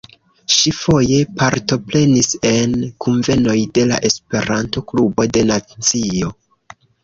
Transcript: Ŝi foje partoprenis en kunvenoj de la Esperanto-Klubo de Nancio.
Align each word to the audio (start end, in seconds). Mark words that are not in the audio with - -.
Ŝi 0.53 0.71
foje 0.77 1.19
partoprenis 1.41 2.31
en 2.53 2.73
kunvenoj 3.05 3.57
de 3.77 3.87
la 3.93 4.01
Esperanto-Klubo 4.11 5.31
de 5.37 5.49
Nancio. 5.55 6.37